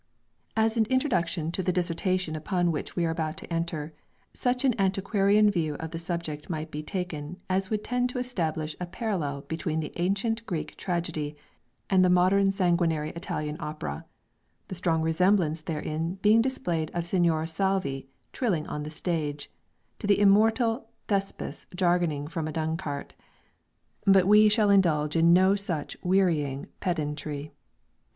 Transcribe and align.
As 0.57 0.77
an 0.77 0.85
introduction 0.85 1.51
to 1.51 1.61
the 1.61 1.71
dissertation 1.71 2.35
upon 2.35 2.71
which 2.71 2.95
we 2.95 3.05
are 3.05 3.11
about 3.11 3.37
to 3.37 3.53
enter, 3.53 3.93
such 4.33 4.65
an 4.65 4.73
antiquarian 4.79 5.51
view 5.51 5.75
of 5.75 5.91
the 5.91 5.99
subject 5.99 6.49
might 6.49 6.71
be 6.71 6.81
taken 6.81 7.37
as 7.51 7.69
would 7.69 7.83
tend 7.83 8.09
to 8.09 8.17
establish 8.17 8.75
a 8.79 8.87
parallel 8.87 9.41
between 9.41 9.79
the 9.79 9.93
ancient 9.97 10.43
Greek 10.47 10.75
tragedy 10.75 11.35
and 11.87 12.03
the 12.03 12.09
modern 12.09 12.51
sanguinary 12.51 13.11
Italian 13.11 13.57
opera, 13.59 14.03
the 14.69 14.73
strong 14.73 15.03
resemblance 15.03 15.61
therein 15.61 16.17
being 16.23 16.41
displayed 16.41 16.89
of 16.95 17.05
Signor 17.05 17.45
Salvi 17.45 18.09
trilling 18.33 18.65
on 18.65 18.81
the 18.81 18.89
stage, 18.89 19.51
to 19.99 20.07
the 20.07 20.19
immortal 20.19 20.89
Thespis 21.09 21.67
jargoning 21.75 22.25
from 22.27 22.47
a 22.47 22.51
dung 22.51 22.75
cart. 22.75 23.13
But 24.07 24.25
we 24.25 24.49
shall 24.49 24.71
indulge 24.71 25.15
in 25.15 25.31
no 25.31 25.53
such 25.53 25.95
wearying 26.01 26.65
pedantry. 26.79 27.51